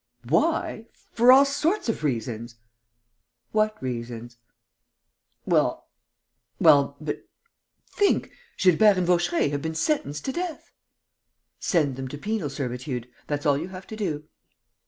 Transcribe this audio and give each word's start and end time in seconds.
"Why? 0.27 0.87
For 1.13 1.31
all 1.31 1.45
sorts 1.45 1.87
of 1.87 2.03
reasons!" 2.03 2.55
"What 3.51 3.79
reasons?" 3.83 4.37
"Well... 5.45 5.89
well, 6.59 6.97
but... 6.99 7.27
think! 7.87 8.31
Gilbert 8.57 8.97
and 8.97 9.05
Vaucheray 9.05 9.49
have 9.49 9.61
been 9.61 9.75
sentenced 9.75 10.25
to 10.25 10.31
death!" 10.31 10.71
"Send 11.59 11.97
them 11.97 12.07
to 12.07 12.17
penal 12.17 12.49
servitude: 12.49 13.09
that's 13.27 13.45
all 13.45 13.59
you 13.59 13.67
have 13.67 13.85
to 13.85 13.95
do." 13.95 14.23